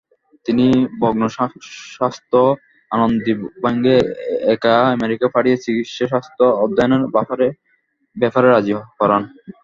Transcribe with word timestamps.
তিনি 0.45 0.65
ভগ্নস্বাস্থ্য 1.01 2.39
আনন্দীবাঈকে 2.91 3.95
একা 4.53 4.75
আমেরিকা 4.95 5.27
পাঠিয়ে 5.35 5.61
চিকিৎসাশাস্ত্র 5.65 6.41
অধ্যয়নের 6.63 7.03
ব্যাপারে 8.15 8.47
রাজি 8.47 8.73
করান। 8.99 9.23